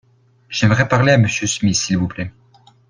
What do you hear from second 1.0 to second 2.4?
à M. Smith s'il vous plait.